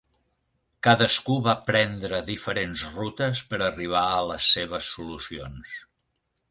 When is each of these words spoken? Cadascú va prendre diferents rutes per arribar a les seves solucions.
Cadascú 0.87 1.35
va 1.49 1.55
prendre 1.67 2.21
diferents 2.31 2.87
rutes 2.97 3.45
per 3.53 3.61
arribar 3.69 4.05
a 4.17 4.27
les 4.33 4.53
seves 4.57 4.91
solucions. 4.97 5.81